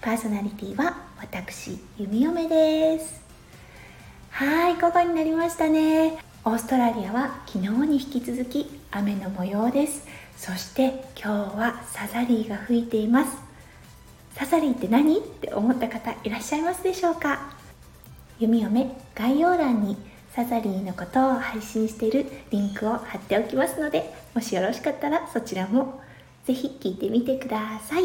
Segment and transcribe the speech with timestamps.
[0.00, 3.20] パーソナリティは私弓嫁です。
[4.30, 6.18] はい午後になりましたね。
[6.44, 10.06] オーストラリアは昨日に引き続き雨の模様です。
[10.36, 13.36] そして今日はサザリーが吹いています。
[14.34, 15.18] サザリーって何？
[15.18, 17.56] って思った方いらっしゃいますでしょうか？
[18.38, 19.96] 弓嫁概要欄に
[20.32, 26.00] サザリーのことを配信しているリンクを貼っておきますのでもしよろしかったらそちらも
[26.44, 28.04] ぜひ聞いてみてください。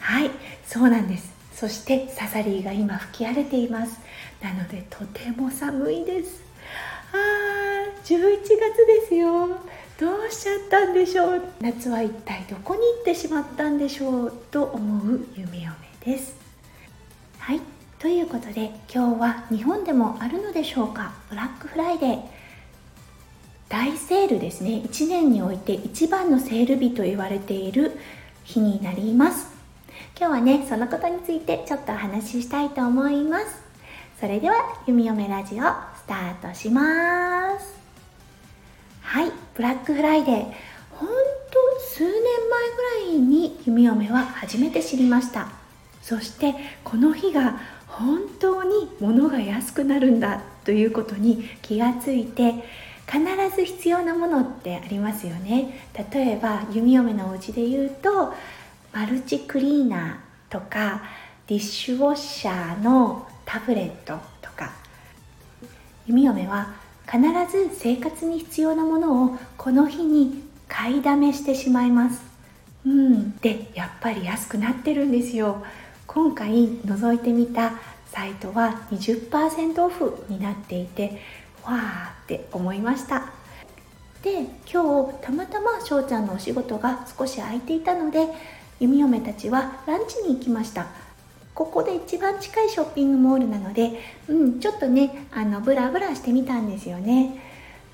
[0.00, 0.30] はい
[0.66, 1.32] そうなんです。
[1.54, 4.00] そしてサザリーが今吹き荒れています。
[4.42, 6.42] なのでとても寒いです。
[7.12, 9.48] あー11月ですよ。
[9.98, 11.42] どうしちゃったんでしょう。
[11.60, 14.32] 夏は一体どこに行ってしまったんでしょう。
[14.50, 16.34] と思う夢嫁です。
[17.38, 17.60] はい
[17.98, 21.12] ということで今日は日本でもあるのでしょうか。
[21.28, 22.20] ブラックフライデー。
[23.68, 24.82] 大セールですね。
[24.84, 27.98] 1年において一番のセール日と言われている
[28.44, 29.59] 日になります。
[30.18, 33.62] 今日はねそのことについてちょっとお話ししたいと思います。
[34.20, 34.56] それでは
[34.86, 37.74] 弓嫁ラジオスタートします。
[39.00, 40.34] はいブラックフライデー。
[40.90, 41.14] ほんと
[41.80, 42.20] 数年前
[43.06, 45.48] ぐらいに弓嫁は初めて知りました。
[46.02, 52.54] そしてこの日が本当に物が安くなるんだということに気がついて
[53.06, 53.20] 必
[53.56, 55.88] ず必要なものってありますよね。
[56.12, 58.32] 例えば弓嫁のお家で言うと
[58.92, 61.02] マルチクリーナーとか
[61.46, 64.72] ディッシュウォッシャーのタブレットとか。
[66.06, 66.74] 弓嫁は
[67.06, 67.20] 必
[67.50, 72.22] ず生活に必要なものをこの日に買いだめしてしまいます。
[72.84, 73.36] うん。
[73.38, 75.64] でやっぱり安くなってるんですよ。
[76.06, 77.74] 今回覗いてみた
[78.06, 81.20] サイトは20%オフになっていて
[81.64, 83.32] わーって思いました。
[84.22, 88.26] で今日たまたま翔ちゃんのお仕事が少し空いていたので
[88.80, 90.86] 弓嫁たちはランチに行きました。
[91.54, 97.38] ここで一番近いショッピングモールなので、うん、ちょっとねあのブラブラしてみたんですよね。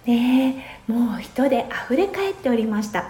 [0.06, 3.08] ねもう人で溢れ返っておりました。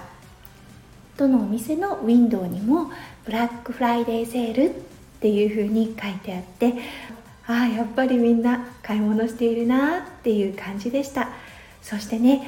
[1.19, 2.91] どのお店のウィンドウにも
[3.27, 4.73] ブラックフライデーセールっ
[5.21, 6.75] ていう風に書いてあって
[7.47, 11.29] ああやっぱりみんな買い物しているなっていう感じでした。
[11.83, 12.43] そしてね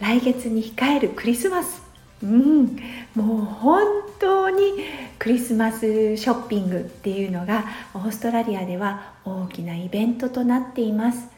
[0.00, 1.83] 来月に控えるクリスマス。
[2.24, 2.76] うん。
[3.14, 3.82] もう本
[4.18, 4.62] 当に
[5.18, 7.64] クリスマスショッピングっていうのが
[7.94, 11.28] オーストラリアでは大きなイベントとなっています。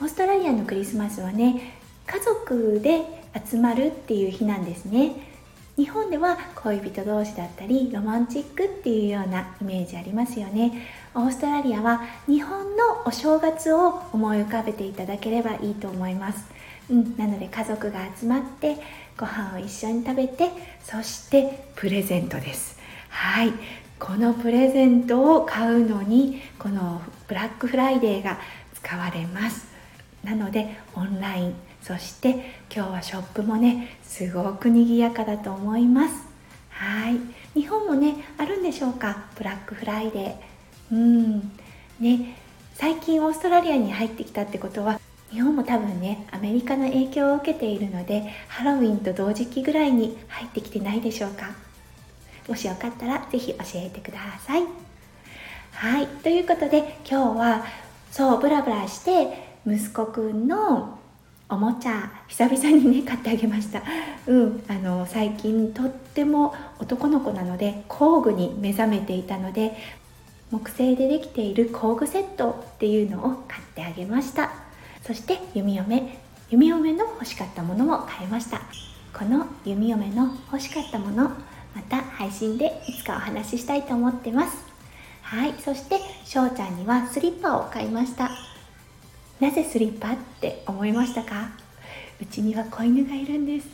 [0.00, 3.00] オーストラリアのクリスマスはね家族で
[3.48, 5.30] 集まるっていう日なんですね。
[5.74, 10.86] 日本では恋人同士だったりロマンチックっていうようなイメージありますよね。
[11.14, 16.44] オーストラリアは日本のお正月を思い浮かべていただければいいと思います、
[16.90, 18.76] うん、なので家族が集まって
[19.16, 20.48] ご飯を一緒に食べて
[20.82, 22.78] そしてプレゼントです。
[23.08, 23.52] はい。
[23.98, 28.38] このプレゼントを買うのにこのブラックフライデーが
[28.74, 29.66] 使われます。
[30.24, 31.54] なのでオンライン。
[31.82, 32.30] そして
[32.74, 36.14] 今日はショップもねすごく賑やかだと思います。
[36.70, 37.18] はい。
[37.54, 39.24] 日本もねあるんでしょうか？
[39.36, 40.94] ブラックフライデー。
[40.94, 41.52] うん。
[42.00, 42.36] ね。
[42.74, 44.98] 最近オーストラリアに入ってきたってことは
[45.32, 51.50] 日本も多分ねアメリカの影響を受けているのでハロウィンと同時期ぐらいに入ってきてないでしょうか。
[52.46, 54.64] もしよかったら是非教えてください。
[55.72, 56.06] はい。
[56.06, 57.64] ということで今日は
[58.10, 60.98] そうブラブラして息子くんの
[61.48, 63.82] おもちゃ久々にね買ってあげました。
[64.26, 64.64] うん。
[64.68, 69.76] あの最近とっても男の子なので工具に目覚めていたので
[70.50, 74.61] 木製でできている工具セットっていうのを買ってあげました。
[75.02, 76.18] そして弓嫁。
[76.50, 78.60] 弓嫁の欲しかったものも買いました。
[79.12, 81.30] この弓嫁の欲しかったもの
[81.74, 84.56] また配信でいつかお話ししたいと思ってます。
[85.22, 88.30] はいそして翔ちゃんにはスリッパを買いました。
[89.40, 91.50] なぜスリッパって思いましたか？
[92.20, 93.68] うちには子犬がいるんです。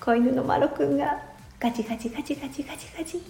[0.00, 1.22] 子犬のマロくんが。
[1.60, 3.22] ガチガチガチガチガチガチ。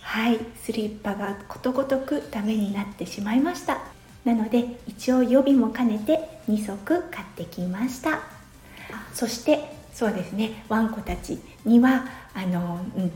[0.00, 3.80] はいスリッパがことごとくダメになってしまいました。
[4.26, 8.20] なので一応予備も兼ねて2足買ってきました。
[9.14, 9.64] そして
[9.94, 13.12] そうですねワンコたちにはあの、うん、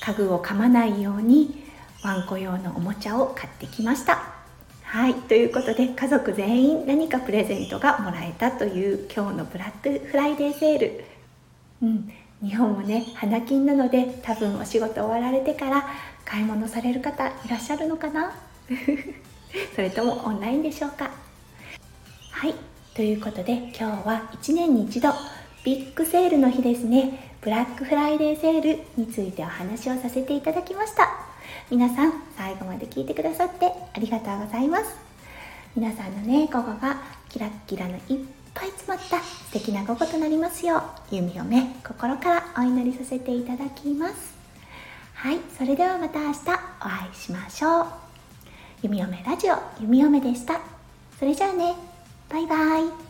[0.00, 1.64] 家具を噛まないように
[2.02, 4.34] ワンコ用のおもちゃを買ってきました。
[4.82, 11.04] はいということで家族全員何かプレゼントがもらえたという今日のブラックフライデーセール。
[11.82, 15.86] うん日本もね花金なので多分お仕事終わられてから
[16.24, 18.32] 買い物される方いらっしゃるのかな？
[19.74, 21.10] それともオンラインでしょうか？
[22.30, 22.54] はい。
[22.94, 25.10] ということで今日は1年に一度
[25.64, 27.32] ビッグセールの日ですね。
[27.40, 31.10] ブラックフライデーセールについてお話をさせていただきました。
[31.70, 34.96] 皆さん最後まで聞いてくださってありがとうございます。
[35.76, 38.00] 皆さんのね午後がキラッキラのいっ
[38.54, 40.78] ぱい詰まった素敵な午後となりますよ
[41.10, 44.34] う弓嫁心からお祈りさせていただきます。
[45.14, 45.38] はい。
[45.58, 48.03] それではまた明日お会いしましょう。
[48.84, 50.60] 弓嫁ラジオ弓嫁でした。
[51.18, 51.74] それじゃあね。
[52.28, 53.03] バイバイ。